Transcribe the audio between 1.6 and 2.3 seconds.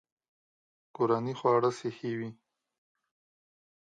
صحي وي.